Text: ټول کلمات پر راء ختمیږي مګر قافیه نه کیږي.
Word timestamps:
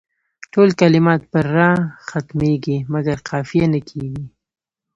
ټول 0.53 0.69
کلمات 0.81 1.21
پر 1.31 1.45
راء 1.57 1.77
ختمیږي 2.09 2.77
مګر 2.93 3.17
قافیه 3.29 3.65
نه 3.73 3.79
کیږي. 3.89 4.25